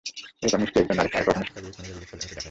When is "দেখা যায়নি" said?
2.17-2.37